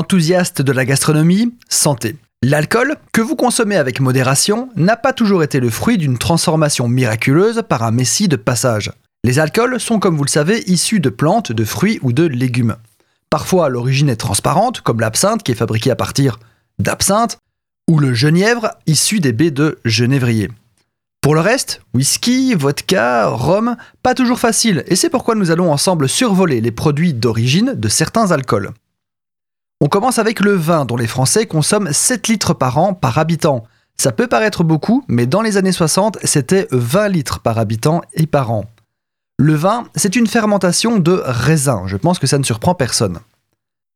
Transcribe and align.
Enthousiaste 0.00 0.62
de 0.62 0.72
la 0.72 0.86
gastronomie, 0.86 1.52
santé. 1.68 2.16
L'alcool, 2.42 2.96
que 3.12 3.20
vous 3.20 3.36
consommez 3.36 3.76
avec 3.76 4.00
modération, 4.00 4.70
n'a 4.74 4.96
pas 4.96 5.12
toujours 5.12 5.42
été 5.42 5.60
le 5.60 5.68
fruit 5.68 5.98
d'une 5.98 6.16
transformation 6.16 6.88
miraculeuse 6.88 7.62
par 7.68 7.82
un 7.82 7.90
messie 7.90 8.26
de 8.26 8.36
passage. 8.36 8.92
Les 9.24 9.38
alcools 9.38 9.78
sont, 9.78 9.98
comme 9.98 10.16
vous 10.16 10.24
le 10.24 10.30
savez, 10.30 10.62
issus 10.68 11.00
de 11.00 11.10
plantes, 11.10 11.52
de 11.52 11.64
fruits 11.66 11.98
ou 12.00 12.14
de 12.14 12.24
légumes. 12.24 12.76
Parfois, 13.28 13.68
l'origine 13.68 14.08
est 14.08 14.16
transparente, 14.16 14.80
comme 14.80 15.00
l'absinthe 15.00 15.42
qui 15.42 15.52
est 15.52 15.54
fabriquée 15.54 15.90
à 15.90 15.96
partir 15.96 16.38
d'absinthe, 16.78 17.36
ou 17.86 17.98
le 17.98 18.14
genièvre 18.14 18.70
issu 18.86 19.20
des 19.20 19.34
baies 19.34 19.50
de 19.50 19.80
genévrier. 19.84 20.48
Pour 21.20 21.34
le 21.34 21.42
reste, 21.42 21.82
whisky, 21.92 22.54
vodka, 22.54 23.26
rhum, 23.26 23.76
pas 24.02 24.14
toujours 24.14 24.40
facile, 24.40 24.82
et 24.86 24.96
c'est 24.96 25.10
pourquoi 25.10 25.34
nous 25.34 25.50
allons 25.50 25.70
ensemble 25.70 26.08
survoler 26.08 26.62
les 26.62 26.72
produits 26.72 27.12
d'origine 27.12 27.74
de 27.74 27.88
certains 27.90 28.30
alcools. 28.30 28.72
On 29.82 29.88
commence 29.88 30.18
avec 30.18 30.40
le 30.40 30.52
vin, 30.52 30.84
dont 30.84 30.98
les 30.98 31.06
Français 31.06 31.46
consomment 31.46 31.90
7 31.90 32.28
litres 32.28 32.52
par 32.52 32.76
an 32.76 32.92
par 32.92 33.16
habitant. 33.16 33.64
Ça 33.96 34.12
peut 34.12 34.26
paraître 34.26 34.62
beaucoup, 34.62 35.04
mais 35.08 35.24
dans 35.24 35.40
les 35.40 35.56
années 35.56 35.72
60, 35.72 36.18
c'était 36.22 36.68
20 36.70 37.08
litres 37.08 37.40
par 37.40 37.58
habitant 37.58 38.02
et 38.12 38.26
par 38.26 38.50
an. 38.50 38.66
Le 39.38 39.54
vin, 39.54 39.84
c'est 39.96 40.16
une 40.16 40.26
fermentation 40.26 40.98
de 40.98 41.22
raisin, 41.24 41.84
je 41.86 41.96
pense 41.96 42.18
que 42.18 42.26
ça 42.26 42.36
ne 42.36 42.44
surprend 42.44 42.74
personne. 42.74 43.20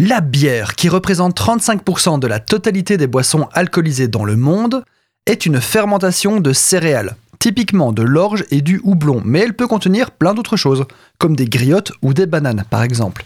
La 0.00 0.20
bière, 0.20 0.74
qui 0.74 0.88
représente 0.88 1.38
35% 1.38 2.18
de 2.18 2.26
la 2.26 2.40
totalité 2.40 2.96
des 2.96 3.06
boissons 3.06 3.48
alcoolisées 3.52 4.08
dans 4.08 4.24
le 4.24 4.34
monde, 4.34 4.84
est 5.26 5.46
une 5.46 5.60
fermentation 5.60 6.40
de 6.40 6.52
céréales, 6.52 7.14
typiquement 7.38 7.92
de 7.92 8.02
l'orge 8.02 8.44
et 8.50 8.62
du 8.62 8.80
houblon, 8.82 9.22
mais 9.24 9.40
elle 9.40 9.54
peut 9.54 9.68
contenir 9.68 10.10
plein 10.10 10.34
d'autres 10.34 10.56
choses, 10.56 10.86
comme 11.18 11.36
des 11.36 11.46
griottes 11.46 11.92
ou 12.02 12.14
des 12.14 12.26
bananes 12.26 12.64
par 12.68 12.82
exemple. 12.82 13.24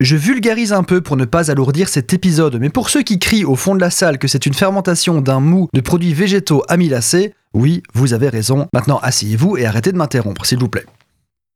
Je 0.00 0.16
vulgarise 0.16 0.72
un 0.72 0.82
peu 0.82 1.00
pour 1.00 1.16
ne 1.16 1.24
pas 1.24 1.52
alourdir 1.52 1.88
cet 1.88 2.12
épisode, 2.12 2.56
mais 2.60 2.68
pour 2.68 2.90
ceux 2.90 3.02
qui 3.02 3.20
crient 3.20 3.44
au 3.44 3.54
fond 3.54 3.76
de 3.76 3.80
la 3.80 3.90
salle 3.90 4.18
que 4.18 4.26
c'est 4.26 4.44
une 4.44 4.52
fermentation 4.52 5.20
d'un 5.20 5.38
mou 5.38 5.68
de 5.72 5.80
produits 5.80 6.12
végétaux 6.12 6.64
amylacés, 6.68 7.32
oui, 7.54 7.82
vous 7.94 8.12
avez 8.12 8.28
raison. 8.28 8.66
Maintenant, 8.72 8.98
asseyez-vous 9.00 9.56
et 9.56 9.66
arrêtez 9.66 9.92
de 9.92 9.96
m'interrompre, 9.96 10.46
s'il 10.46 10.58
vous 10.58 10.68
plaît. 10.68 10.84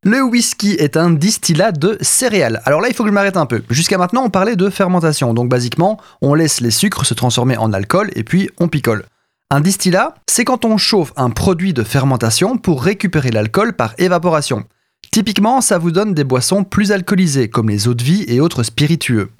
Le 0.04 0.22
whisky 0.22 0.76
est 0.78 0.96
un 0.96 1.10
distillat 1.10 1.72
de 1.72 1.98
céréales. 2.00 2.62
Alors 2.64 2.80
là, 2.80 2.86
il 2.88 2.94
faut 2.94 3.02
que 3.02 3.08
je 3.08 3.14
m'arrête 3.14 3.36
un 3.36 3.46
peu. 3.46 3.64
Jusqu'à 3.70 3.98
maintenant, 3.98 4.22
on 4.24 4.30
parlait 4.30 4.54
de 4.54 4.70
fermentation. 4.70 5.34
Donc, 5.34 5.48
basiquement, 5.48 5.98
on 6.22 6.34
laisse 6.34 6.60
les 6.60 6.70
sucres 6.70 7.04
se 7.04 7.14
transformer 7.14 7.56
en 7.56 7.72
alcool 7.72 8.10
et 8.14 8.22
puis 8.22 8.48
on 8.60 8.68
picole. 8.68 9.04
Un 9.50 9.60
distillat, 9.60 10.14
c'est 10.28 10.44
quand 10.44 10.64
on 10.64 10.76
chauffe 10.76 11.12
un 11.16 11.30
produit 11.30 11.72
de 11.72 11.82
fermentation 11.82 12.56
pour 12.56 12.84
récupérer 12.84 13.30
l'alcool 13.30 13.72
par 13.72 13.94
évaporation. 13.98 14.64
Typiquement, 15.10 15.60
ça 15.60 15.78
vous 15.78 15.90
donne 15.90 16.14
des 16.14 16.24
boissons 16.24 16.64
plus 16.64 16.92
alcoolisées, 16.92 17.48
comme 17.48 17.68
les 17.68 17.88
eaux 17.88 17.94
de 17.94 18.02
vie 18.02 18.24
et 18.28 18.40
autres 18.40 18.62
spiritueux. 18.62 19.30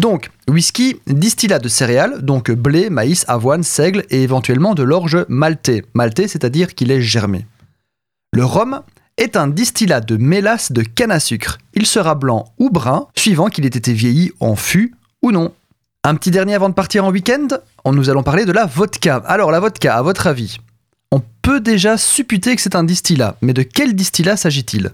Donc, 0.00 0.30
whisky, 0.48 1.00
distillat 1.06 1.58
de 1.58 1.68
céréales, 1.68 2.22
donc 2.22 2.50
blé, 2.50 2.90
maïs, 2.90 3.24
avoine, 3.28 3.62
seigle 3.62 4.04
et 4.10 4.22
éventuellement 4.22 4.74
de 4.74 4.82
l'orge 4.82 5.24
maltais. 5.28 5.84
Maltais, 5.94 6.28
c'est-à-dire 6.28 6.74
qu'il 6.74 6.90
est 6.90 7.00
germé. 7.00 7.46
Le 8.32 8.44
rhum 8.44 8.82
est 9.16 9.36
un 9.36 9.48
distillat 9.48 10.00
de 10.00 10.16
mélasse 10.16 10.72
de 10.72 10.82
canne 10.82 11.10
à 11.10 11.20
sucre. 11.20 11.58
Il 11.72 11.86
sera 11.86 12.14
blanc 12.14 12.44
ou 12.58 12.70
brun, 12.70 13.06
suivant 13.16 13.48
qu'il 13.48 13.64
ait 13.64 13.68
été 13.68 13.92
vieilli 13.94 14.32
en 14.40 14.56
fût 14.56 14.94
ou 15.22 15.32
non. 15.32 15.52
Un 16.04 16.14
petit 16.14 16.30
dernier 16.30 16.54
avant 16.54 16.68
de 16.68 16.74
partir 16.74 17.04
en 17.04 17.10
week-end, 17.10 17.48
nous 17.86 18.10
allons 18.10 18.22
parler 18.22 18.44
de 18.44 18.52
la 18.52 18.66
vodka. 18.66 19.16
Alors 19.26 19.50
la 19.50 19.60
vodka, 19.60 19.96
à 19.96 20.02
votre 20.02 20.26
avis, 20.26 20.58
on 21.12 21.22
peut 21.42 21.60
déjà 21.60 21.96
supputer 21.96 22.56
que 22.56 22.62
c'est 22.62 22.76
un 22.76 22.84
distillat, 22.84 23.36
mais 23.42 23.52
de 23.52 23.62
quel 23.62 23.94
distillat 23.94 24.36
s'agit-il? 24.36 24.92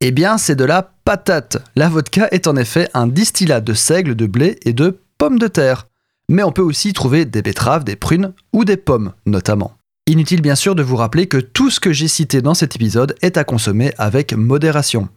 Eh 0.00 0.12
bien, 0.12 0.38
c'est 0.38 0.56
de 0.56 0.64
la 0.64 0.82
patate. 1.04 1.58
La 1.76 1.88
vodka 1.88 2.28
est 2.30 2.46
en 2.46 2.56
effet 2.56 2.88
un 2.94 3.06
distillat 3.06 3.60
de 3.60 3.74
seigle, 3.74 4.14
de 4.14 4.26
blé 4.26 4.58
et 4.64 4.72
de 4.72 4.98
pommes 5.18 5.38
de 5.38 5.48
terre. 5.48 5.88
Mais 6.30 6.42
on 6.42 6.52
peut 6.52 6.62
aussi 6.62 6.92
trouver 6.92 7.24
des 7.24 7.42
betteraves, 7.42 7.84
des 7.84 7.96
prunes 7.96 8.32
ou 8.52 8.64
des 8.64 8.76
pommes, 8.76 9.12
notamment. 9.26 9.74
Inutile 10.06 10.40
bien 10.40 10.54
sûr 10.54 10.74
de 10.74 10.82
vous 10.82 10.96
rappeler 10.96 11.26
que 11.26 11.36
tout 11.36 11.70
ce 11.70 11.80
que 11.80 11.92
j'ai 11.92 12.08
cité 12.08 12.40
dans 12.40 12.54
cet 12.54 12.76
épisode 12.76 13.14
est 13.20 13.36
à 13.36 13.44
consommer 13.44 13.92
avec 13.98 14.32
modération. 14.32 15.08